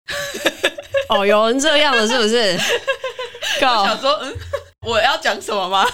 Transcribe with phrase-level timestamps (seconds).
[1.09, 2.57] 哦，有人这样了是不是？
[3.61, 4.35] 我想说，嗯，
[4.81, 5.85] 我要讲什么吗？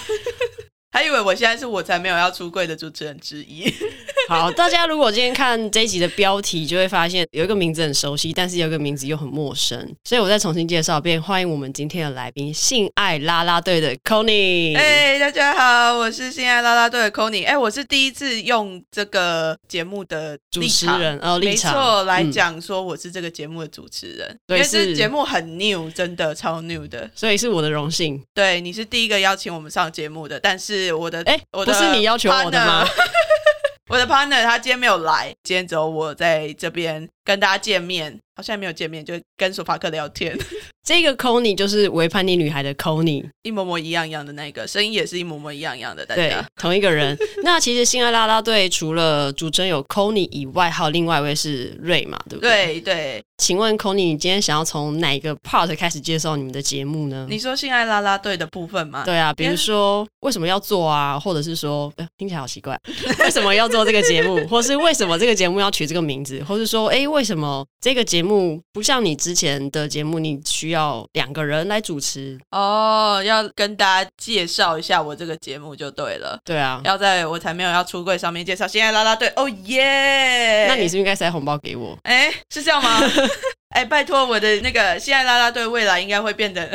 [0.92, 3.72] 还以为我现在是我才没有要出柜的主持人之一。
[4.28, 14.76] 好，大家如果今天看这一集的标题，就会发现有一个名字很熟悉，但是有一个名字又很陌生，所以我再重新介绍，一遍欢迎我们今天的来宾——性爱啦啦队的 Connie。
[14.76, 17.44] 哎，大家好，我是性爱啦啦队的 Connie。
[17.44, 28.22] 哎，我是第一次用这个节目的主持人哦，立场没错，来讲说我是这个节目的主持人，嗯、因为这节目很 new，真的超 new 的，所以是我的荣幸。
[28.32, 32.86] 对，你是第一个邀请我们上节目的，但是我的哎，我的不是你要求我的吗？
[33.88, 38.18] 我的 partner 他今天没有来，今天只有我在这边跟大家见面。
[38.36, 40.34] 好像没有见面，就跟索法克聊天。
[40.82, 46.06] 这个 Connie 就是伪叛逆女孩的 Connie，一模模一样样的那个，声音也是一模模一样样的。
[46.06, 47.14] 大家对，同一个人。
[47.44, 52.80] 那其实性爱拉拉队除了主持人有 Connie 以外，还有另外一位是瑞嘛，对不对？
[52.80, 53.22] 对对。
[53.36, 57.26] 请问 Connie，你今天想要从哪一个 part 开始介绍你们的节目呢？
[57.28, 59.02] 你说性爱拉拉队的部分吗？
[59.04, 62.78] 对啊，比如说为什么要做啊，或者是说，呃，听起来好奇怪，
[63.20, 68.60] 为什么要做这个节目，或是为什么这个节目要取这个名字，或是说，哎，为什么这个节目？
[68.72, 73.22] 不像你之前的节目，你需要两个人来主持哦。
[73.24, 76.38] 要跟大家介绍一下我这个节目就对了。
[76.44, 78.66] 对啊，要在我才没有要出柜上面介绍。
[78.66, 80.66] 性爱拉拉队，哦耶！
[80.68, 81.98] 那你是不是应该塞红包给我？
[82.04, 83.00] 哎，是这样吗？
[83.70, 86.68] 哎，拜托我的那个性爱拉拉队未来应该会变得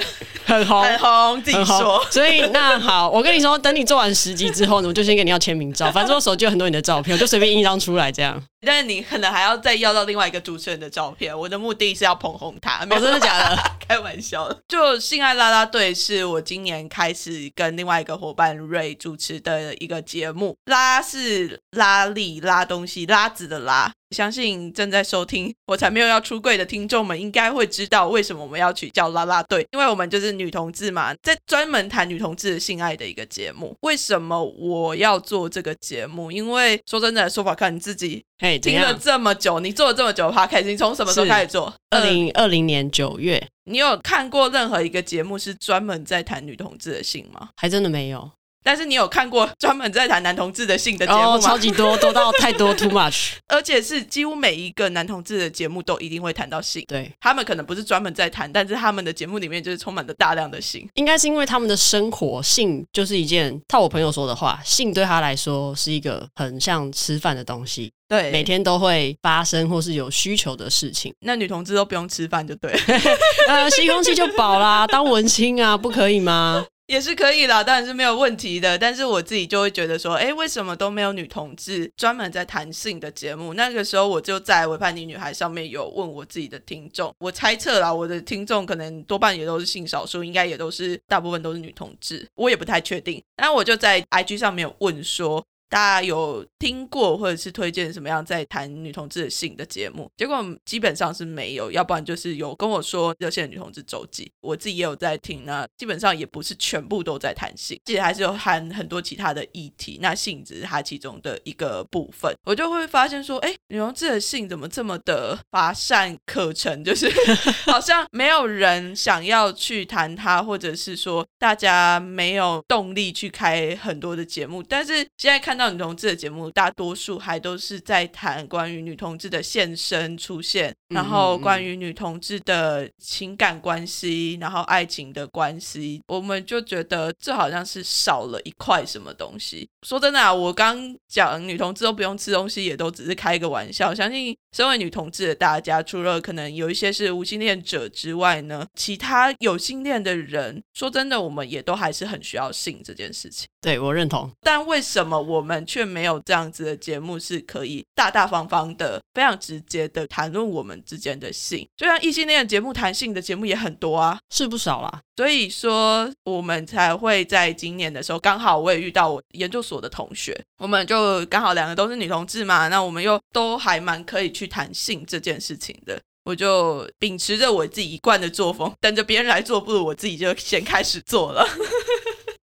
[0.45, 2.05] 很红，很红，自己说。
[2.11, 5.89] 所以那好，我跟你说，等你做完十集之后呢，我就先给你要签名照。
[5.93, 8.41] 反正我手机有很多你的照片，我就随便印一张出来这样。
[8.65, 11.37] 但是你可能还要再要到另外一个主持人的照片。
[11.37, 13.57] 我的目的是要捧红他，没有、哦、真的假的？
[13.87, 14.57] 开玩笑的。
[14.67, 20.55] 就性爱啦啦队是我今年开始跟另外一个伙伴瑞主持的一个节目。
[20.65, 23.91] 拉是拉力拉东西拉子的拉。
[24.15, 33.75] 相信正在收听我才没有要出柜的听众们应该会知道为什么我们要取叫啦啦队，因为我们就是女同志嘛，在专门谈女同志的性爱的一个节目。
[33.81, 36.31] 为什么我要做这个节目？
[36.31, 38.23] 因为说真的，说法看你自己。
[38.37, 41.73] 嘿，听了这么久，你做了这么久的 podcast，你从什么时候开始做？
[41.89, 43.45] 二零二零年九月。
[43.67, 47.49] 你有看过任何一个节目是专门在谈女同志的性吗？
[47.55, 48.29] 还真的没有。
[48.65, 51.35] 但是你有看过专门在谈男同志的性的节目吗？
[51.35, 53.33] 哦，超级多， 多到太多，too much。
[53.47, 56.83] 而且是几乎每一个男同志的节目都一定会谈到性。
[56.87, 60.89] 对，他们可能不是专门在谈，但是他们的节目里面就是充满着大量的性。
[60.95, 67.91] 应该是因为他们的生活性就是一件，套我朋友说的话，性对他来说是一个很像吃饭的东西。
[68.07, 71.13] 对，每天都会发生或是有需求的事情。
[71.21, 72.79] 那女同志都不用吃饭就对了，
[73.47, 76.65] 呃，吸空气就饱啦，当文青啊，不可以吗？
[76.87, 78.77] 也是可以啦，当然是没有问题的。
[78.77, 83.53] 但是我自己就会觉得说，哎，为什么都没有女同志专门在谈性的节目？
[83.53, 93.21] 那个时候我就在伪叛逆女孩上面有问我自己的听众，我猜测啦，我的听众可能多半也都是性少数，应该也都是大部分都是女同志，我也不太确定。
[93.37, 95.43] 那我就在 IG 上面有问说。
[95.69, 100.09] 大家有听过或者是推荐什么样在谈女同志的性的节目？
[100.15, 105.43] 结果基本上是没有，要不然就是有跟我说热线女同志周记，我自己也有在听。
[105.43, 109.97] 那基本上也不是全部都在谈性，其实还是有含很多其他的议题。
[110.01, 112.31] 那性只是它其中的一个部分。
[112.45, 116.83] 我就会发现说，哎，女同志的性怎么这么的乏善可陈？
[116.83, 117.11] 就是
[117.65, 124.61] 好像没有人想要去谈它，或者是说大家没有动力去开很多的节目。
[124.61, 125.54] 但是现在看。
[125.55, 139.65] 看到女同志的节目，大多数还都是在谈关于女同志的现身出现，然后关于女同志的情感关系，然后爱情的关系，我们就觉得这好像是少了一块什么东西。
[139.87, 143.95] 说真的啊，我刚讲女同志都不用吃东西，也都只是开个玩笑。
[143.95, 153.47] 相信身为女同志的大家，除了可能有一些是无性恋者之外呢，其他有性恋的人，说真的，我们也都还是很需要性这件事情。
[153.61, 154.29] 对，我认同。
[154.41, 161.65] 但为什么我们却没有这样子的节目是可以大大方方的、非常直接的谈论我们之间的性。
[161.77, 164.99] 就像异性恋的节目谈性的节目也很多啊，是不少啦。
[165.15, 175.97] 所以说，我们才会在今年的时候，刚好我也遇到我研究所的同学，我们就刚好两个都是女同志嘛，那我们又都还蛮可以去谈性这件事情的。
[176.25, 181.47] 我就秉持着我自己一贯的作风，等着别人来做，不如我自己就先开始做了。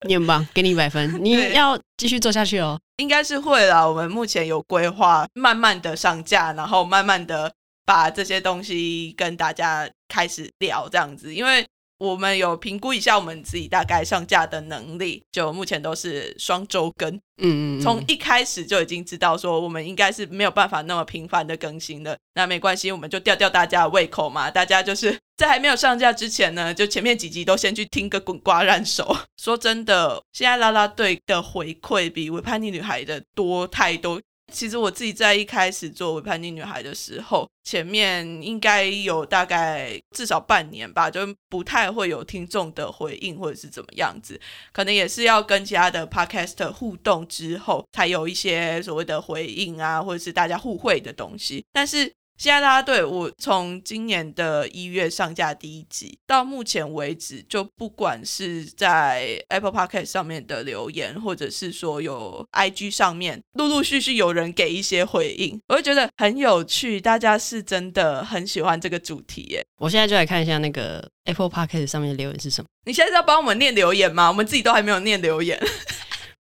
[0.06, 1.24] 你很棒，给你一百分。
[1.24, 2.78] 你要继续做下去哦。
[2.98, 3.86] 应该是会啦。
[3.86, 7.52] 我们目前有规划，慢慢的上架，然后慢慢的
[7.84, 11.66] 把这些东西跟大家开始聊，这样子，因为。
[11.98, 22.16] 我们有评估一下我们自己大概上架的能力，就目前都是双周更，嗯嗯，从一开始就已经知道说我们应该是没有办法那么频繁的更新的。
[22.34, 24.48] 那没关系，我们就吊吊大家的胃口嘛。
[24.48, 29.16] 大家就是在还没有上架之前呢，就前面几集都先去听个滚瓜烂熟。
[29.36, 34.20] 说真的，现在拉拉队的回馈比维叛逆女孩的多太多。
[34.52, 44.40] 其实我自己在一开始做为叛逆女孩的时候，前面应该有大概至少半年吧，就不太会有听众的回应或者是怎么样子，
[44.72, 52.12] 可能也是要跟其他的 podcast 互动之后，才有一些所谓的回应啊，或者是大家互惠的东西，但是。
[52.38, 67.00] 现在大家对我从今年的一月上架第一集到目前为止，就不管是在 Apple Podcast 上面的留言，或者是说有 IG 上面陆陆续续有人给一些回应，我就觉得很有趣。
[67.00, 69.66] 大家是真的很喜欢这个主题耶！
[69.80, 72.68] 我现在就来看一下那个 Apple Podcast 上面的留言是什么。
[72.86, 74.28] 你现在是要帮我们念留言吗？
[74.28, 75.60] 我们自己都还没有念留言，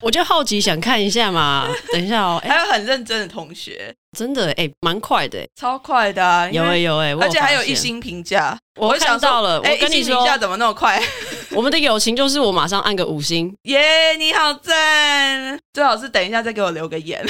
[0.01, 1.67] 我就好奇想看一下嘛。
[1.93, 3.93] 等一下哦，还有很认真的同学。
[4.17, 6.49] 真的哎，蛮快的，超快的啊！
[6.51, 9.57] 有哎有哎，而且还有一星评价，我想到了。
[9.57, 11.01] 我跟你说，评价怎么那么快？
[11.51, 14.13] 我们的友情就是我马上按个五星，耶！
[14.17, 17.25] 你好赞，最好是等一下再给我留个言。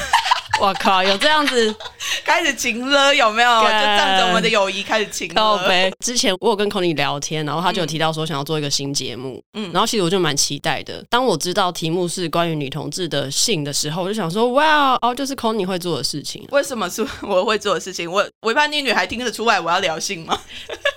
[0.61, 1.75] 我靠，有这样子
[2.23, 3.61] 开始情了有没有？
[3.61, 5.67] 就仗着我们的友谊开始情了。
[5.67, 5.91] 呗。
[6.05, 11.03] 之前我有跟 Connie 聊天，然后他就有提到说想要做一个新节目，嗯，然后其实我就蛮期待的。
[11.09, 16.47] 当我知道题目是关于女同志的性的时候，我就想说，哇哦，就是 Connie 会做的事情。
[16.51, 18.11] 为什么是我会做的事情？
[18.11, 20.39] 我伪叛逆女孩听得出来我要聊性吗？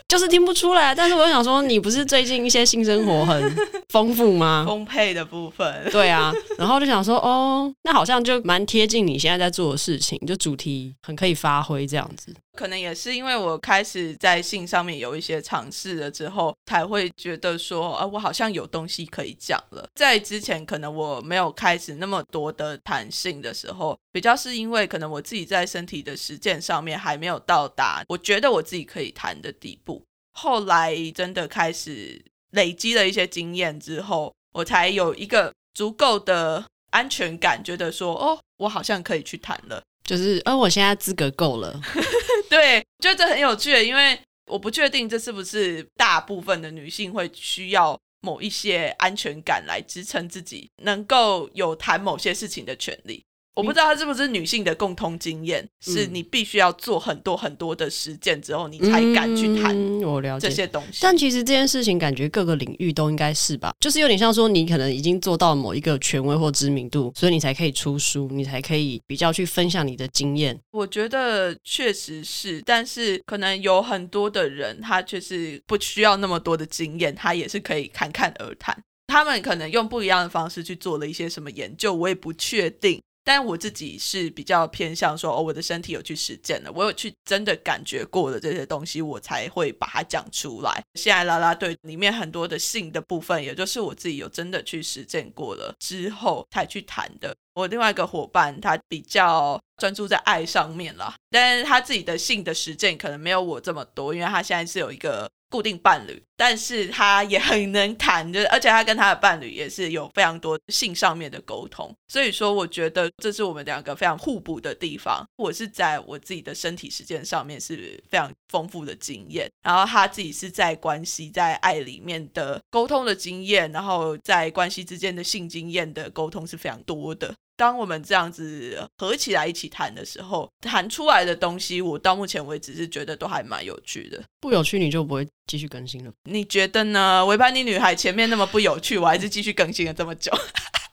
[0.09, 0.95] 就是听不出来。
[0.95, 3.57] 但是我想说，你不是最近一些性生活很
[3.89, 4.65] 丰富吗？
[4.69, 5.89] 丰沛的部分。
[5.91, 12.35] 对啊，然后就想说，哦，那好像就蛮贴近你现在在做的事情，就主题很可以发挥这样子。
[12.57, 19.89] 可能也是因为我开始在性上面有一些尝试了之后，才会觉得说，啊，我好像有东西可以讲了。
[19.95, 30.03] 在之前，可能我没有开始那么多的谈性的时候，比较是因为可能我自己在身体的实践上面还没有到达我觉得我自己可以谈的地步。
[30.33, 39.83] 后来真的开始累积了一些经验之后，我才有一个足够的安全感，觉得说，哦，我好像可以去谈了。
[40.05, 41.81] 就是，而我现在资格够了。
[42.49, 53.25] 对，觉得这很有趣，因为我不确定这是不是大部分的女性会需要某一些安全感来支撑自己，能够有谈某些事情的权利。
[53.55, 59.77] 我不知道它是不是女性的共通经验，嗯、是你必须要做很多很多的实践之后，你才敢去谈。
[60.03, 60.99] 我了解这些东西。
[61.01, 63.73] 但其实这件事情，感觉各个领域都应该是吧？
[63.79, 70.59] 就是有点像说，你可能已经做到某一个权威或知名度，所以你才可以出书，你才可以比较去分享你的经验。
[70.73, 78.77] 我觉得确实是，但是可能有很多的人，他确实不需要那么多的经验，他也是可以侃侃而谈。
[79.07, 83.01] 他们可能用不一样的方式去做了一些什么研究，我也不确定。
[83.25, 90.85] 但我自己是比较偏向说，哦，我的身体有去实践的，我有去真的感觉过的这些东西，我才会把它讲出来。
[90.95, 97.35] 现在啦啦队里面很多的性的部分，也就是我自己有真的去实践过了之后才去谈的。
[97.55, 105.31] 我另外一个伙伴，他比较专注在爱上面啦，但是他自己的性的实践可能没有我这么多，因为他现在是有一个。
[105.49, 115.25] 固定伴侣，但是他也很能谈，就是而且他跟他的伴侣也是有非常多性上面的沟通，所以说我觉得这是我们两个非常互补的地方。
[115.37, 127.33] 我是在我自己的身体实践上面是非常丰富的经验，然后他自己是在关系在爱里面的沟通的经验，然后在关系之间的性经验的沟通是非常多的。
[127.57, 134.23] 当我们这样子合起来一起谈的时候，谈出来的东西，我到目前为止是觉得都还蛮有趣的。
[134.41, 136.13] 不有趣你就不会继续更新了？
[136.25, 137.25] 你觉得呢？
[137.27, 140.33] 维叛逆女孩前面那么不有趣，我还是继续更新了这么久。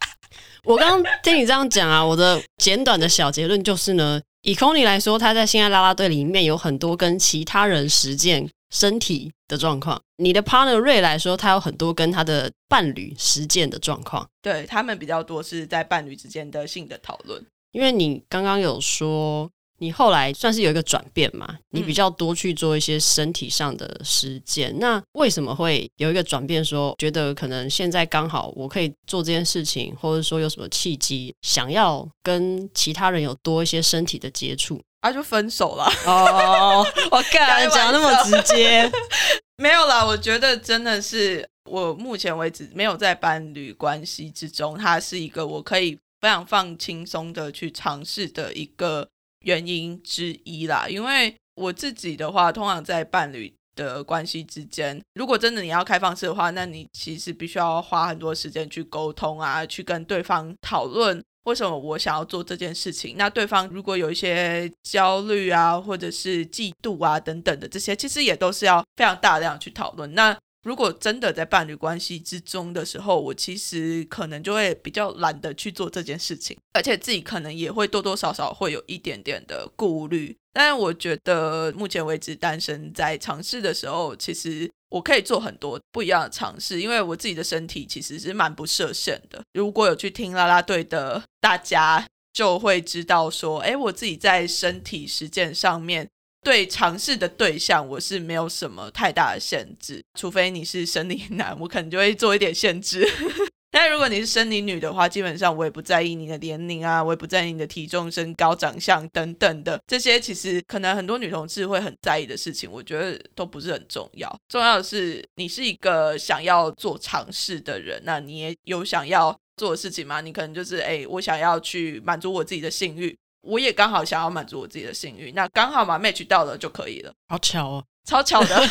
[0.64, 10.02] 我刚刚听你这样讲啊，我的简短的小结论就是呢，以 Connie 来说，他在性爱拉拉队里面有很多跟其他人实践身体的状况。
[10.18, 14.28] 你的 partner Ray 来说，他有很多跟他的伴侣实践的状况。
[14.42, 17.44] 对，他们比较多是在伴侣之间的性的讨论。
[17.72, 19.50] 因为你刚刚有说。
[19.82, 21.58] 你后来算是有一个转变嘛？
[21.72, 24.72] 你比较多去做一些身体上的实践。
[24.74, 26.72] 嗯、那为什么会有一个转变说？
[26.72, 35.92] 说觉得可能现在刚好我可以做这件事情，或者说有什么契机，想要跟其他人有多一些身体的接触，啊，就分手了。
[36.06, 38.90] 哦，我 干，讲那么直接？
[39.58, 49.08] 没有啦，我觉得真的是我目前为止没有在伴侣关系之中，它是一个我可以非常放轻松的去尝试的一个。
[49.42, 63.16] 原因之一啦，因为我自己的话，通常在伴侣的关系之间，如果真的你要开放式的话，那你其实必须要花很多时间去沟通啊，去跟对方讨论为什么我想要做这件事情。
[63.18, 70.14] 那对方如果有一些焦虑啊，或者是嫉妒啊等等的这些，其实也都是要非常大量去讨论。
[70.14, 80.38] 那如果真的在伴侣关系之中的时候，我其实可能就会比较懒得去做这件事情，而且自己可能也会多多少少会有一点点的顾虑。
[80.54, 89.42] 但是我觉得目前为止单身在尝试的时候，其实我可以做很多不一样的尝试，因为我自己的身体其实是蛮不设限的。
[89.54, 96.08] 如果有去听啦啦队的大家就会知道说，哎，我自己在身体实践上面。
[96.44, 103.08] 对尝试的对象，我是没有什么太大的限制，除非你是生理男，我可能就会做一点限制。
[103.74, 114.30] 但如果你是生理女的话，基本上我也不在意你的年龄啊，我也不在意你的体重、身高、长相等等的这些，其实可能很多女同志会很在意的事情，我觉得都不是很重要。
[114.50, 120.20] 重要的是你是一个想要做尝试的人，那你也有想要做的事情吗？
[120.20, 123.18] 你可能就是哎，我想要去满足我自己的性欲。
[123.42, 127.12] 我也刚好想要满足我自己的性欲，那刚好嘛 match 到了就可以了。
[127.28, 128.62] 好巧哦，超巧的。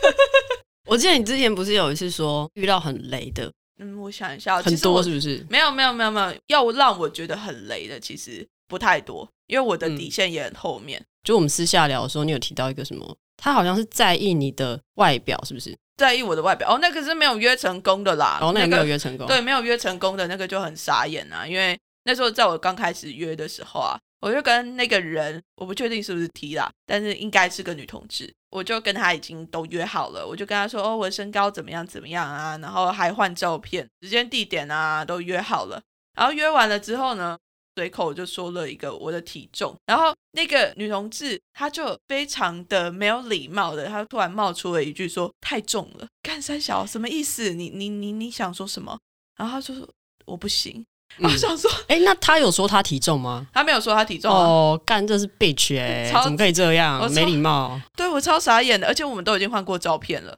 [0.88, 3.52] 我记得你之前不是有一次说遇到很雷的？
[3.78, 5.46] 嗯，我想一下，很多是不是？
[5.48, 10.98] 没有没有没有没有，要让我觉得很雷的其实不太多，因为我的底线也很后面。
[11.00, 13.16] 嗯，就我们私下聊的时候，你有提到一个什么？
[13.36, 15.76] 他好像是在意你的外表，是不是？
[15.96, 16.74] 在意我的外表？
[16.74, 18.38] 哦，那个是没有约成功的啦。
[18.40, 19.26] 哦，那个没有约成功。
[19.26, 21.78] 对，没有约成功的那个就很傻眼啊，因为。
[22.10, 35.80] 那时候在我刚开始约的时候啊，我就跟那个人，我不确定是不是 T 啦，但是应该是个女同志，我就跟他已经都约好了，我就跟他说，哦，我身高怎么样怎么样啊，然后还换照片，时间地点啊都约好了，
[36.16, 37.38] 然后约完了之后呢，
[37.76, 47.52] 随口就说了一个我的体重，然后那个女同志她就非常的没有礼貌的，她突然冒出了一句说太重了，干三小什么意思？
[47.52, 48.98] 你你你你想说什么？
[49.36, 49.88] 然后她就说
[50.24, 50.84] 我不行。
[51.18, 53.46] 我想说，哎、嗯，那他有说他体重吗？
[53.52, 57.10] 他没有说他体重、啊、哦，干这是 bitch 哎、欸， 怎么可以这样？
[57.12, 57.80] 没礼貌。
[57.96, 60.36] 对，我超傻眼的，而且我们都已经换过照片了。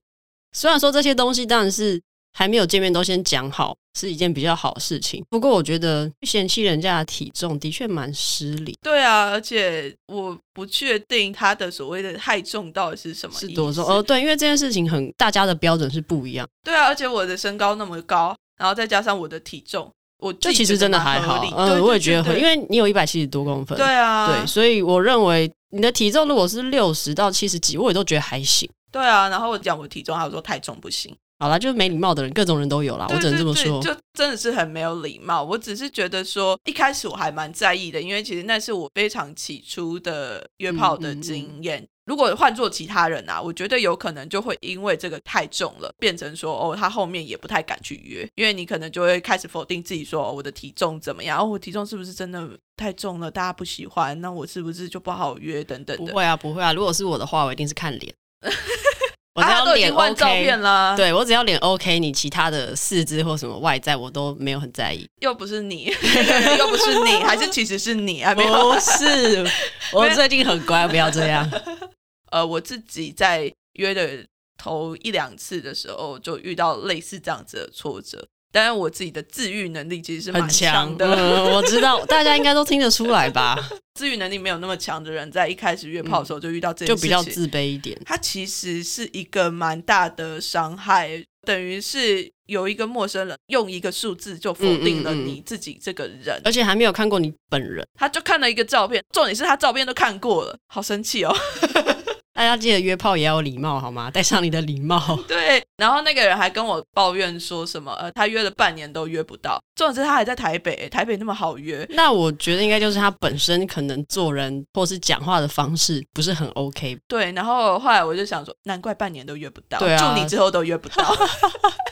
[0.52, 2.00] 虽然说这些东西当然是
[2.34, 5.24] 还没有见面都先讲好，是一件比较好的事情。
[5.30, 8.76] 不过我觉得嫌弃人家的体重的确蛮失礼。
[8.82, 13.38] 对啊，而且我不确定他的所谓的太重到底是什么。
[13.38, 13.84] 是多重？
[13.84, 16.46] 哦，对，因为这件事情很大家的标准是不一样。
[16.64, 19.90] 对啊，而且我的身高那么高，然后再加上我的体重。
[20.22, 28.70] 我这其实真的还好，嗯，我也觉得很，因为你有一百七十多公分，对啊，对，所以我认为你的体重如果是六十到七十几，我也都觉得还行。
[28.92, 31.12] 对啊，然后我讲我体重，他说太重不行。
[31.40, 35.42] 好啦，就是没礼貌的人，各种人都有啦，我只能这么说，就真的是很没有礼貌。
[35.42, 41.80] 我只是觉得说，一开始我还蛮在意的，因为其实那是我非常起初的约炮的经验。
[41.80, 51.38] 嗯嗯嗯如果换做其他人啊，我觉得有可能就会因为这个太重了，变成说哦，他后面也不太敢去约，因为你可能就会开始否定自己说，说我的体重怎么样？
[51.38, 53.30] 哦，我体重是不是真的太重了？
[53.30, 55.62] 大家不喜欢，那我是不是就不好约？
[55.62, 55.96] 等等。
[55.96, 56.72] 不会啊，不会啊。
[56.72, 58.14] 如果是我的话，我一定是看脸。
[59.34, 60.94] 我只要脸 OK，照片啦。
[60.94, 65.08] 对，我只要脸 OK，你其他的四肢或什么外在我都没有很在意。
[65.20, 65.84] 又不是你，
[66.58, 68.34] 又不是你，还是其实是你啊？
[68.34, 69.46] 没有，不是，
[69.92, 71.50] 我最近很乖，不要这样。
[72.30, 74.24] 呃，我自己在约的
[74.58, 78.26] 头一两次的时候，就遇到类似这样子的挫折。
[78.52, 81.06] 当然，我自己的自愈能力其实是蛮强的。
[81.06, 83.58] 嗯，我知道，大家应该都听得出来吧？
[83.98, 87.98] 自愈能力没有那么强的人，在一开始约炮的时候就遇到这件事情，就比较自卑一点。
[88.04, 101.34] 他其实是一个蛮大的伤害，等于是有一个陌生人用一个数字就否定了你自己这个人，而且还没有看过你本人，他就看了一个照片，重点是他照片都看过了，好生气哦。
[102.42, 104.10] 大家记得约炮也要有礼貌好吗？
[104.10, 105.00] 带上你的礼貌。
[105.28, 111.86] 对，然后那个人还跟我抱怨说什么，呃，他约了半年都约不到，重点是他还在台北，台北那么好约。
[111.90, 116.98] 那我觉得应该就是他本身可能做人或是讲话的方式不是很 OK。
[117.06, 121.14] 对，然后后来我就想说，难怪半年都约不到，对啊，祝你之后都约不到。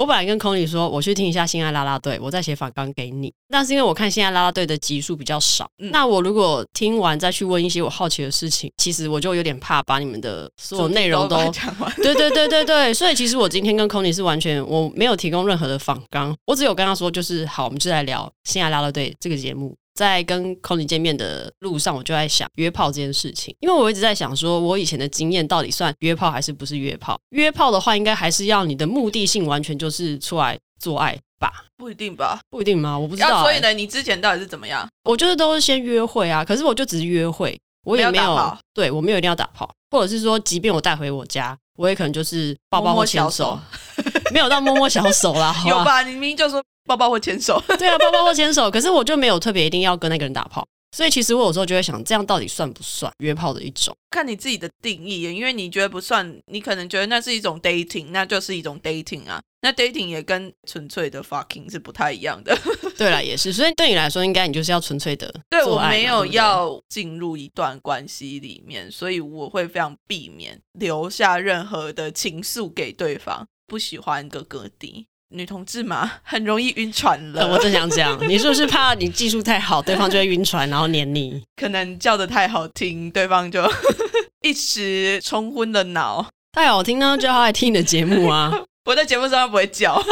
[0.00, 3.30] 我本来跟 Connie 说，我去听一下《心爱啦啦队》，我再写反纲给你。
[3.48, 5.68] 那是因为我看《心爱啦啦队》的集数比较少。
[5.78, 11.94] 嗯、那我如果听完再去问一些我好奇的事情，其实我就有点怕把你们的所有内容都讲完。
[11.96, 19.76] 对对对对对，所以其实我今天跟 Connie 是完全我没有提供任何的反纲，我只有跟他说，就是好，我们就来聊《心爱啦啦队》这个节目。
[20.00, 27.20] 在跟 Connie 见面的路上，我就在想约炮这件事情，因为我一直在想，说我以前的经验到底算约炮还是不是约炮？
[27.32, 31.66] 约炮的话，应该还是要你的目的性完全就是出来做爱吧？
[31.76, 32.40] 不一定吧？
[32.48, 32.98] 不一定吗？
[32.98, 33.42] 我不知道、欸。
[33.42, 34.88] 所以呢，你之前到底是怎么样？
[35.04, 43.60] 我就是都是先约会啊，可是我就只是约会，我也没有，对我没有一定要打炮，或者是说，即便我带回我家，我也可能就是抱抱或牵手，
[43.98, 45.52] 摸摸 没有到摸摸小手啦。
[45.62, 46.02] 吧有吧？
[46.04, 46.64] 你明明就说。
[46.90, 48.68] 抱抱或牵手， 对啊，抱抱或牵手。
[48.68, 50.66] 可是我就没有特别一定要跟那个人打炮，
[50.96, 53.94] 所以其实我有时候就会想，这样到底算不算约炮的一种？
[54.10, 59.40] 看你自己的定义，因为你觉得不算，你可能觉得那是一种 dating，那就是一种 dating 啊。
[59.62, 62.58] 那 dating 也跟纯粹的 fucking 是不太一样的。
[62.98, 63.52] 对啦，也是。
[63.52, 65.32] 所以对你来说，应该你就是要纯粹的。
[65.50, 73.46] 对，我没有要进入一段关系里面，所以我会非常避免留下任何的情愫给对方。
[73.66, 75.06] 不喜欢哥哥的。
[75.30, 77.48] 女同志嘛， 很容易晕船了。
[77.50, 81.42] 我正想讲，你是不是怕你技术太好，对方就会晕船，然后黏你？
[81.56, 83.62] 可能叫的太好听，对方就
[84.42, 86.26] 一时冲昏了脑。
[86.52, 88.52] 太好听呢，就要来听你的节目啊！
[88.84, 90.02] 我在节目上不会叫，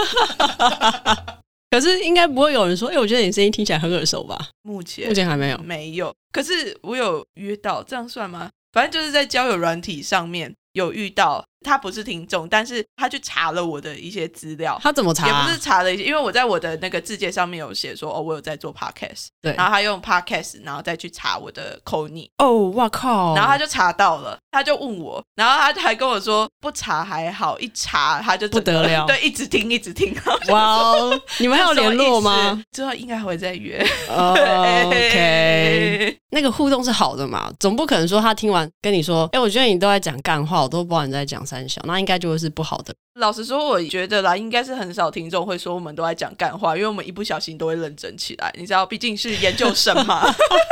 [1.71, 4.39] 可是应该不会有人说，哎、欸，我觉得你声音听起来很耳熟吧？
[4.63, 6.15] 目前目前还没有，没有。
[6.31, 8.49] 可是我有约到，这样算吗？
[8.73, 10.55] 反正就是在交友软体上面。
[10.75, 14.79] 有遇到他不是听众，但是他去查了我的一些资料。
[14.83, 15.27] 他怎么查？
[15.27, 19.27] 也不是查了一些，因为我在我的那个字介上面有写说，哦，我有在做 podcast。
[19.43, 19.53] 对。
[19.55, 22.29] 然后他用 podcast，然后再去查我的 Connie。
[22.39, 23.35] 哦，哇靠！
[23.35, 29.07] 然后他就查到了，他就问我，然后他还跟我说，不查还好，一查他就不得了。
[29.09, 30.15] 对，一直听，一直听。
[30.51, 31.21] 哇哦！
[31.39, 32.63] 你们还有联络吗？
[32.71, 33.85] 之后应该还会再约。
[34.09, 34.37] Oh,
[34.87, 36.19] OK。
[36.31, 37.51] 那个互动是好的嘛？
[37.59, 41.45] 总不可能说他听完跟你说，哎，我觉得你都在讲干话，我都不知道你在讲。
[41.49, 42.95] 三小，那应该就会是不好的。
[43.15, 48.53] 老实说，我觉得啦，应该是很少听众会说我们都在讲干话，因为我们一不小心都会认真起来。
[48.59, 50.23] 你知道，毕竟是研究生嘛。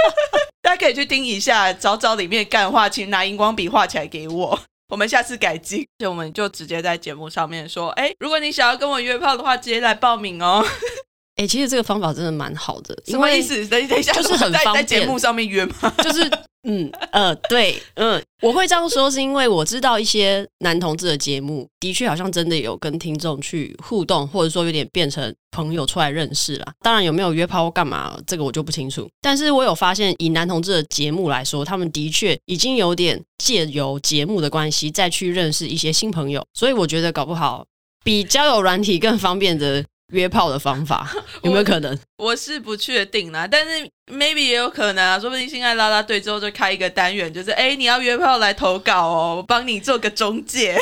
[0.62, 4.60] 大家可以去听一下，找找里面干话，请拿荧光笔画起来给我。
[4.88, 10.64] 我们下次改进，就我们就直接在节目上面说，哎，如果你想要跟我约炮的话，直接来报名哦。
[11.36, 12.96] 哎，其实这个方法真的蛮好的。
[13.06, 13.66] 什么意思？
[13.66, 14.74] 等等一下，就是很方便。
[14.74, 15.92] 在节目上面约吗？
[16.04, 16.30] 就是。
[16.68, 26.74] 嗯呃对嗯，我会这样说是因为我知道一些男同志的节目的确好像真的有跟听众去互动，或者说有点变成朋友出来认识啦。
[26.82, 29.08] 当然有没有约炮或干嘛，这个我就不清楚。
[29.20, 37.64] 但是我有发现，以男同志的节目来说，他们的确已经有点借由节目的关系再去认识一些新朋友，所以我觉得搞不好
[38.02, 39.84] 比交友软体更方便的。
[40.12, 41.10] 约炮的方法
[41.42, 41.98] 有没有可能？
[42.18, 50.78] 我，我是不确定啦，但是 maybe 也有可能啊，说不定性爱拉拉队之后就开一个单元，就是哎，你要约炮来投稿哦，我帮你做个中介。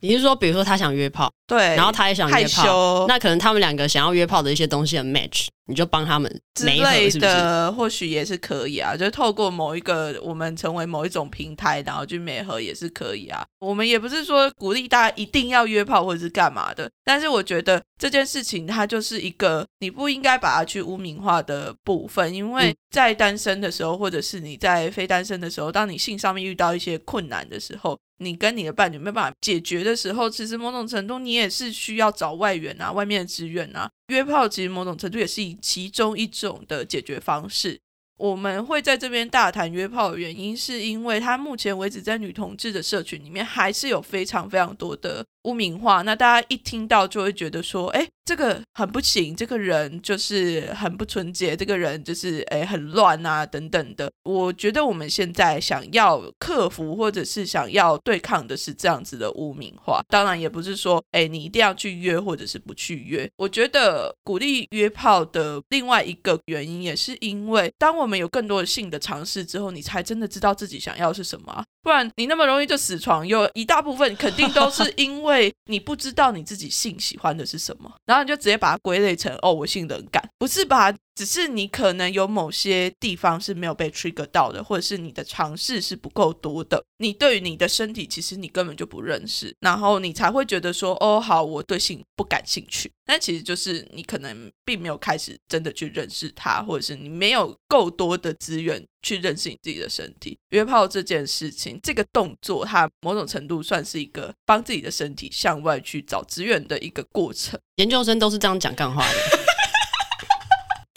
[0.00, 8.96] 你是说，比如说他想约炮，对，然后他也想约炮，羞那可能他们两个想要约炮的一些东西很 match，你就帮他们之类的，或许也是可以啊。
[8.96, 13.44] 就是透过某一个我们成为某一种平台，然后去美合也是可以啊。
[13.58, 27.98] 我们也不是说鼓励大家一定要约炮或者是干嘛的，但是我觉得这件事情它就是一个你不应该把它去污名化的部分，因为在单身的时候，或者是你在非单身的时候，当你性上面遇到一些困难的时候。
[28.20, 33.90] 你跟你的伴侣没办法解决的时候，其实某种程度你也是需要找外援啊，外面的资源啊。
[34.08, 37.80] 约炮其实某种程度也是以其中一种的解决方式。
[38.18, 46.02] 我们会在这边大谈约炮的原因，是因为他目前为止在女同志的社群里面，还是有非常非常多的污名化。
[46.02, 54.08] 那大家一听到就会觉得说，哎，这个很不行，这个人就是很不纯洁，这个人就是哎很乱啊等等的。
[54.22, 60.00] 我觉得我们现在想要克服或者是想要对抗的是这样子的污名化。
[60.08, 63.28] 当然也不是说，哎，你一定要去约或者是不去约。
[63.36, 71.64] 我觉得鼓励约炮的另外一个原因，也是因为当我们有更多的性的尝试之后，你才真的知道自己想要是什么。
[71.82, 80.92] 不然你那么容易就死床，有一大部分肯定都是 因为你不知道你自己性喜欢的是什么，然后你就直接把它归类成哦，我性冷感，不是吧？
[81.20, 86.82] 只是你可能有某些地方是没有被 trigger 到的，或者是你的尝试是不够多的。
[86.96, 92.90] 你对于你的身体，其实你根本就不认识，然后你才会觉得说，哦，好，我对性不感兴趣。
[93.04, 100.38] 但其实就是你可能并没有开始真的去认识它，或者是你没有够多的资源去认识你自己的身体。
[100.52, 107.60] 约炮这件事情，这个动作，它某种程度算是一个帮自己的身体向外去找资源的一个过程。
[107.76, 109.39] 研究生都是这样讲干话的。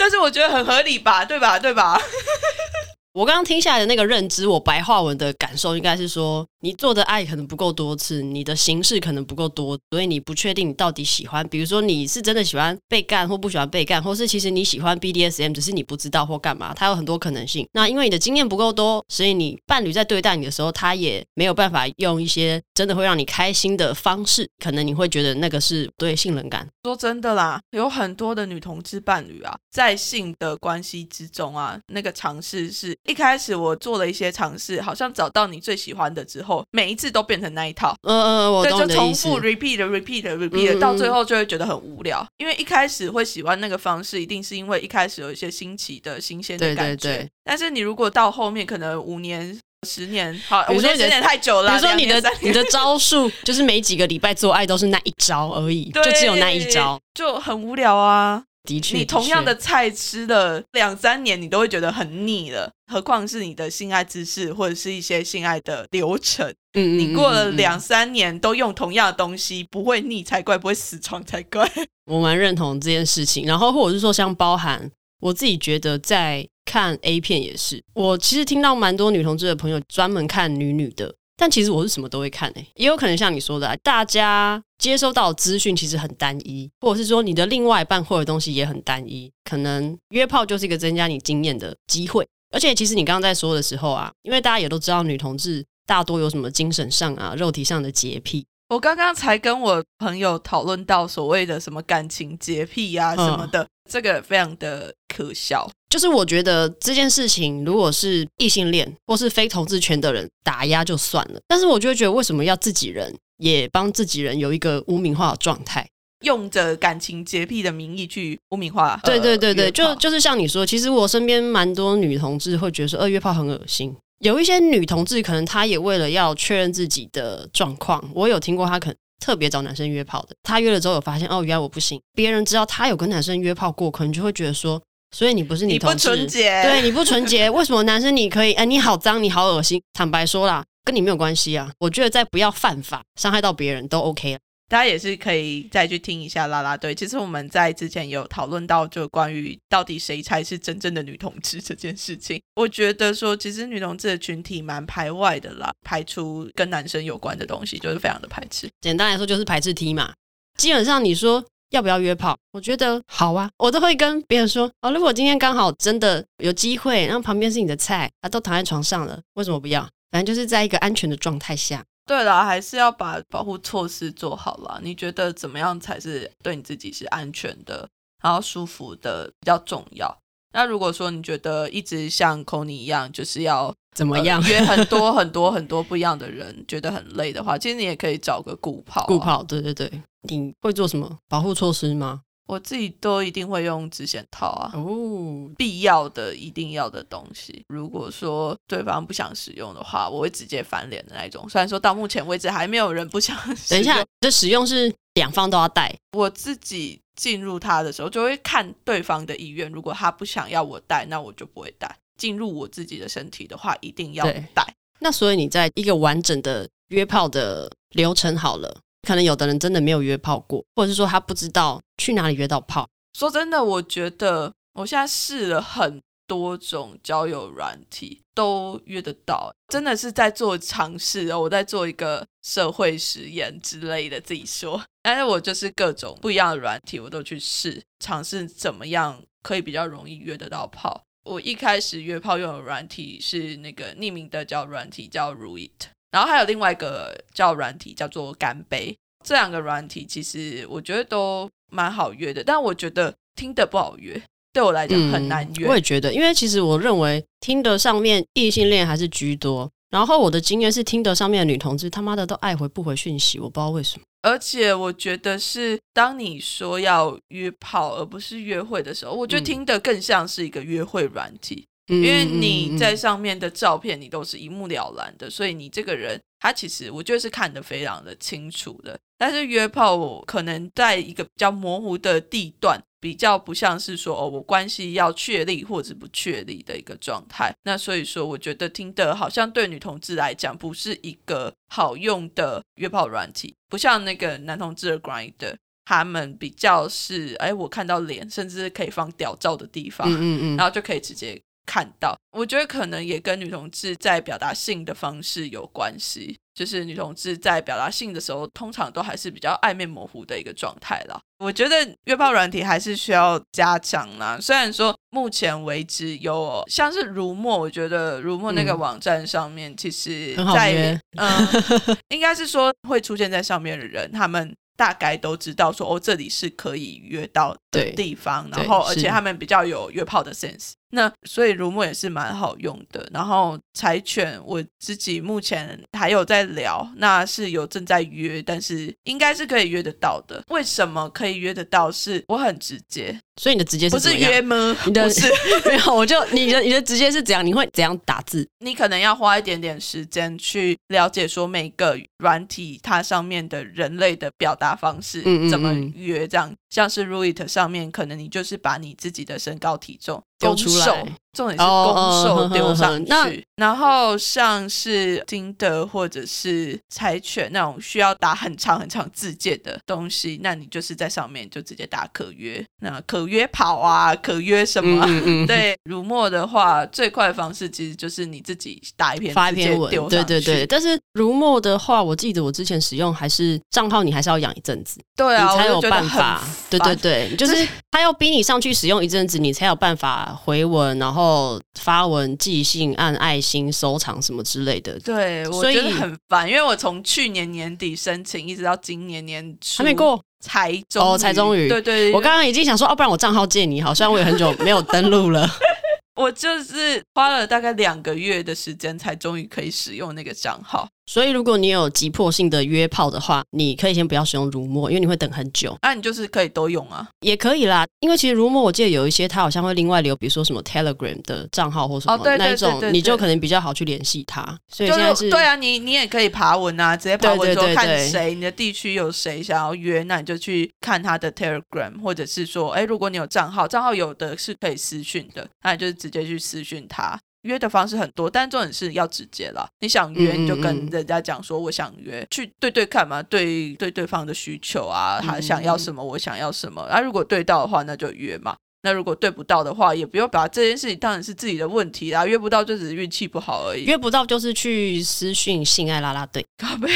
[0.04, 1.58] 但是我觉得很合理吧，对吧？
[1.58, 1.98] 对吧？
[3.14, 11.48] 我刚刚听下来的那个认知，我白话文的感受应该是说，你做的爱可能不够多次，你的形式可能不够多，所以你不确定你到底喜欢。
[11.48, 17.68] 比如说，你是真的喜欢被干，或不喜欢被干，或是其实你喜欢 BDSM，只是你不知道或干嘛，它有很多可能性。
[17.74, 26.68] 那因为你的经验不够多，所以你伴侣在对待你的时候，他也没有办法用一些真的会让你开心的方式，可能你会觉得那个是对性冷感。
[26.84, 32.98] 说真的啦，有很多的女同志伴侣啊，在性的关系之中啊，那个尝试是。
[33.10, 37.96] 一开始我做了一些尝试，好像找到你最喜欢的之后，每一次都变成那一套。
[38.04, 38.64] 嗯嗯，我。
[38.64, 42.26] 对，就重复 repeat repeat repeat，到最后就会觉得很无聊。
[42.38, 47.10] 因为一开始会喜欢那个方式，一定是因为一开始有一些新奇的新鲜的感觉。
[47.10, 47.30] 对对对。
[47.44, 51.70] 但是你如果到后面可能五年、十年，好，五年、十年太久了。
[51.72, 58.44] 比如说你的你的招数，就是每几个礼拜做爱都是那一招而已，就只有那一招，就很无聊啊。
[58.64, 62.72] 的确，你同样的菜吃了两三年，你都会觉得很腻了。
[62.88, 71.70] 何况是你的性爱姿势或者是一些性爱的流程，嗯，你过了两三年都用同样的东西，不会腻才怪，不会死床才怪。
[72.06, 73.46] 我蛮认同这件事情。
[73.46, 81.14] 然后或者是说，像包含我自己觉得在看 A 片也是，我其实听到蛮多女同志的朋友专门看女女的。
[81.44, 92.26] 但其实我是什么都会看诶、也有可能像你说的、啊，大家接收到资讯其实很单一，或者是说你的另外一半或者东西也很单一，可能约炮就是一个增加你经验的机会。
[92.54, 98.46] 而且其实你刚刚在说的时候啊，因为大家也都知道女同志大多有什么精神上啊、肉体上的洁癖。
[98.74, 105.70] 我刚刚才跟我朋友讨论到所谓的什么感情洁癖啊什么的，嗯、这个非常的可笑。
[105.92, 115.88] 就是我觉得这件事情，如果是异性恋或是非同志圈的人打压就算了，但是我就会觉得为什么要自己人也帮自己人有一个污名化的状态，
[116.22, 119.00] 用着感情洁癖的名义去污名化？
[119.04, 123.96] 对对对对，就就是像你说，其实我身边蛮多女同志会觉得说，呃，约炮很恶心。
[124.24, 132.00] 有一些女同志可能她也为了要确认自己的状况，我有听过她可能特别找男生约炮的，她约了之后有发现，哦，原来我不行。
[132.16, 134.82] 别人知道她有跟男生约炮过，可能就会觉得说。
[135.16, 138.54] 所以你不是女同志，你不纯洁，对，你不纯洁，为什么男生你可以？
[138.54, 139.80] 哎，你好脏，你好恶心。
[139.94, 141.72] 坦白说啦，跟你没有关系啊。
[141.78, 144.40] 我觉得在不要犯法、伤害到别人都 OK 了。
[144.70, 146.96] 大家也是可以再去听一下啦啦队。
[146.96, 152.42] 其实我们在之前有讨论到，就关于到底谁才是真正的女同志这件事情。
[152.56, 158.70] 我觉得说，其实女同志的群体蛮排外的啦，排除跟男生有关的东西，就是非常的排斥。
[158.82, 160.14] 简单来说，就是排斥 T 嘛。
[160.58, 161.44] 基本上你说。
[161.74, 162.38] 要不要约炮？
[162.52, 164.92] 我觉得好啊，我都会跟别人说哦。
[164.92, 169.82] 如果今天刚好真的有机会，然后旁边是你的菜，啊，都躺在床上了，为什么不要？
[170.12, 171.84] 反正就是在一个安全的状态下。
[172.06, 174.80] 对了，还是要把保护措施做好了。
[174.84, 177.88] 你觉得怎么样才是对你自己是安全的，
[178.22, 180.18] 然后舒服的比较重要？
[180.54, 189.08] 那如果说你觉得一直像 Connie 一样，就是要怎么样、呃、约很多 很多很多不一样的人，觉得很累的话，其实你也可以找个固炮、啊。
[189.08, 189.90] 固跑，对对对。
[190.24, 192.22] 你会做什么保护措施吗？
[192.48, 194.72] 我自己都一定会用指险套啊。
[194.76, 197.64] 哦，必要的、一定要的东西。
[197.68, 201.48] 如果说对方不想使用的话，我会直接翻脸的那一种。
[201.50, 203.78] 虽然说到目前为止还没有人不想使用。
[203.78, 205.96] 等一下，这使用是两方都要带。
[206.12, 207.00] 我自己。
[207.16, 209.72] 进入他的时候，就会看对方的意愿。
[209.72, 211.96] 如果他不想要我带，那我就不会带。
[212.18, 214.26] 进入我自己的身体的话，一定要
[214.56, 214.66] 带。
[215.00, 218.76] 那所以你在一个完整的约炮的流程好了，
[219.08, 222.88] 可能有的人真的没有约炮过，或者是说他不知道去哪里约到炮。
[223.18, 229.54] 说真的，我觉得我现在试了很多种交友软体，都约得到。
[229.68, 234.84] 真的是在做尝试哦，我在做一个社会实验之类的，自己说。
[235.04, 241.04] 但是我就是各种不一样的软体，我都去试，尝试怎么样可以比较容易约得到炮。
[241.26, 245.70] 我一开始约炮用的软体是那个匿名的交友软体叫 Ruit，
[246.14, 248.96] 然后还有另外一个交友软体叫做干杯。
[249.26, 254.22] 这两个软体其实我觉得都蛮好约的，但我觉得听的不好约，
[254.52, 255.66] 对我来讲很难约。
[255.66, 264.04] 嗯，我也觉得，因为其实我认为听的上面异性恋还是居多，然后我的经验是听得上面的女同志他妈的都爱回不回讯息，我不知道为什么。
[264.24, 271.66] 而且我觉得是当你说要约炮而不是约会的时候，我觉得听得更像是一个约会软体。
[271.88, 278.98] 因为你在上面的照片，你都是一目了然的，所以你这个人，他其实我觉得是看得非常的清楚的。
[279.18, 287.54] 但是约炮，我可能在一个比较模糊的地段，比较不像是说哦，我关系要确立或者不确立的一个状态。
[287.64, 295.56] 那所以说，我觉得听的好像对女同志来讲，不是一个好用的约炮软体，不像那个男同志的 Grinder。
[295.86, 301.42] 他们比较是，哎，我看到脸，甚至可以放屌照的地方，嗯嗯嗯，然后就可以直接。
[301.66, 306.38] 看到，我觉得可能也跟女同志在表达性的方式有关系。
[306.54, 311.20] 就是女同志在表达性的时候，通常都还是比较暧昧模糊的一个状态啦。
[311.40, 314.38] 我觉得约炮软体还是需要加强啦。
[314.40, 324.56] 虽然说目前为止有像是如墨，我觉得如墨那个网站上面，其实在嗯，应该是说会出现在上面的人，他们。
[324.76, 330.72] 大概都知道说哦，这里是可以约到的地方，然后而且他们比较有约炮的 sense。
[330.94, 333.08] 那所以如墨也是蛮好用的。
[333.12, 340.44] 然后柴犬我自己目前还有在聊，那是有正在约，但是应该是可以约得到的。
[340.50, 341.92] 为什么可以约得到？
[341.92, 344.76] 是我很直接，所以你的直接是不是约吗？
[344.86, 345.28] 你的不是
[345.70, 347.46] 没有，我就你的你的直接是怎样？
[347.46, 348.48] 你会怎样打字？
[348.60, 356.48] 你可能要花一点点时间去了解说每个软体它上面的人类的表达方式怎么约这样。
[356.50, 361.06] 嗯嗯嗯像是 Root 上面，可能你就是把你自己的身高体重丢出来。
[361.34, 375.04] 重点是攻受丢上去，然后像是金德或者是柴犬那种需要打很长很长字节的东西，那你就是在上面就直接打可约，那可约跑啊，可约什么？
[375.48, 380.68] 对，如墨的话，最快的方式其实就是你自己打一篇发一篇文，对对对。
[380.68, 386.44] 但是如墨的话，我记得我之前使用还是账号，你还是要养一阵子，对啊，你才有办法。
[386.70, 391.23] 对对对，就是他要逼你上去使用一阵子，你才有办法回文，然后。
[391.24, 405.50] 后发文、寄信、按爱心、收藏什么之类的，对，我觉得很烦，因为我从去年年底申请，一直到今年年初还没过，才终哦，才终于，对，对对，我刚刚已经想说，哦，不然我账号借你好，虽然我也很久没有登录了，
[406.16, 410.88] 我就是花了大概两个月的时间，才终于可以使用那个账号。
[411.06, 415.78] 所以，如果你有急迫性的约炮的话，你可以先不要使用如墨，因为你会等很久。
[415.82, 417.86] 那、啊、你就是可以都用啊，也可以啦。
[418.00, 424.44] 因为其实如墨，我记得有一些，它好像会另外留，比如说什么 Telegram 的账号或什么、那一种，你就可能比较好去联系他。
[424.70, 437.20] 所以现在是，对啊，你你也可以爬文啊，直接爬文说看谁，你的地区有谁想要约，那你就去看他的 Telegram，或者是说，哎，如果你有账号，账号有的是可以私讯的，那你就直接去私讯他。
[437.44, 439.66] 约的方式很多，但重点是要直接了。
[439.80, 446.86] 你想约，你就跟人家讲说，我想约，嗯嗯去对对看嘛，对对对方的需求啊，他想要什么，我想要什么。
[446.90, 448.56] 那、啊、如果对到的话，那就约嘛。
[448.86, 452.26] 那如果对不到的话，也不用把这件事情当然是自己的问题啦。
[452.26, 453.86] 约不到就只是运气不好而已。
[453.86, 456.90] 约不到就是去私讯性爱啦啦队，靠北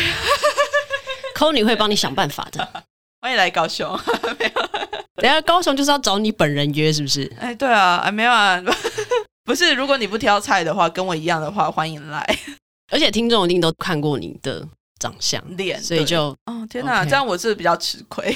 [1.33, 2.83] ，Conny 会帮你想办法的。
[3.23, 3.97] 欢迎来高雄，
[4.37, 4.69] 没有。
[5.15, 7.31] 等下高雄就是要找你本人约，是不是？
[7.39, 8.61] 哎，对啊，哎，没有啊。
[9.47, 12.21] 不是，如果你不挑菜的话，跟我一样的话，欢迎来。
[12.91, 14.67] 而且听众一定都看过你的
[14.99, 18.35] 长相、脸，所以就哦天哪这样我是比较吃亏。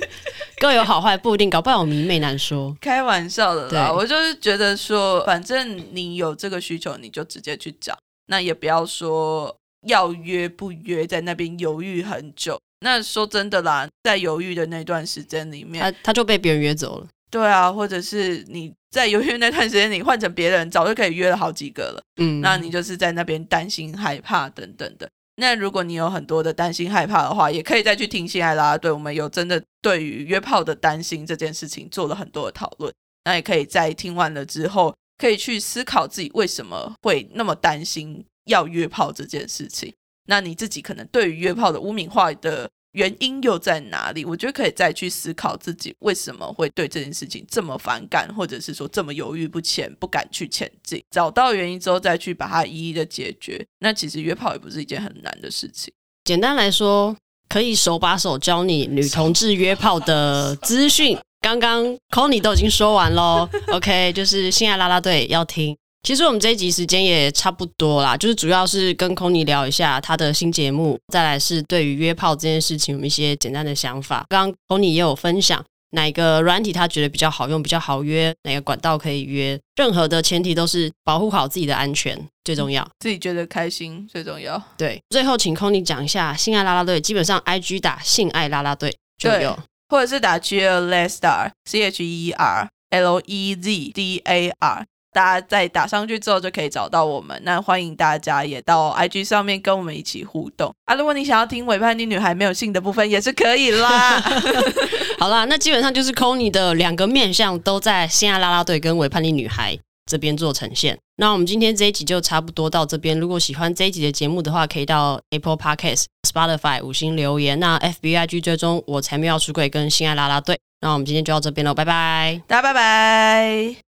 [0.58, 2.74] 各有好坏，不一定，搞不好我迷妹难说。
[2.80, 7.94] 开玩笑的啦，我就是觉得说，反正你有这个需求，你就直接去找，
[8.28, 9.54] 那也不要说
[9.86, 12.58] 要约不约，在那边犹豫很久。
[12.80, 17.06] 那说真的啦，在犹豫的那段时间里面，他他就被别人约走了。
[17.30, 22.02] 对啊，或者是你在犹豫那段时间，你换成别人，早就可以约了好几个了。
[22.16, 25.06] 嗯，那你就是在那边担心、害怕等等的。
[25.36, 32.90] 那如果你有很多的担心、害怕的话，也可以再去听性爱啦啦队，我们有真的对于约炮的担心这件事情做了很多的讨论。
[33.24, 39.92] 那也可以在听完了之后，可以去思考自己为什么会那么担心要约炮这件事情。
[40.28, 42.68] 那你自己可能对于约炮的污名化的。
[42.96, 44.24] 原因又在哪里？
[44.24, 51.02] 我觉得可以再去思考自己为什么会对这件事情这么反感，或者是说这么犹豫不前，不敢去前进。
[51.10, 53.62] 找到原因之后，再去把它一一的解决。
[53.80, 55.92] 那其实约炮也不是一件很难的事情。
[56.24, 57.14] 简单来说，
[57.50, 61.18] 可以手把手教你女同志约炮的资讯。
[61.42, 65.76] 刚刚 Conny 都已经说完喽，OK，就是性爱啦啦队要听。
[66.06, 74.24] 其实我们这一集时间也差不多啦，就是主要是跟 Conny 聊一下他的新节目，再来是对于约炮这件事情有一些简单的想法。
[74.28, 79.58] 刚刚 Conny 也有分享，哪个软体他觉得比较好用、比较好约，哪个管道可以约。
[79.74, 84.62] 任何的前提都是保护好自己的安全最重要，自己觉得开心最重要。
[84.78, 94.86] 对，最后请 Conny 讲一下性爱啦啦队，基本上 IG 打性爱啦啦队就有，或者是打 Cheerleadar C H E R L E Z D A R。
[95.16, 100.94] 大家在打上去之后就可以找到我们，那欢迎大家也到 IG 上面跟我们一起互动啊！
[100.94, 104.20] 如果你想要听伪叛逆女孩没有性的部分也是可以啦。
[105.18, 110.98] 好啦，那基本上就是 Conny 的两个面向都在性爱拉拉队跟伪叛逆女孩这边做呈现。
[111.16, 113.18] 那我们今天这一集就差不多到这边。
[113.18, 117.58] 如果喜欢这一集的节目的话，可以到 Apple Podcast、Spotify 五星留言。
[117.58, 120.58] 那 FBIG 追踪我才没有出柜跟性爱拉拉队。
[120.82, 123.85] 那我们今天就到这边喽，拜拜，大家拜拜。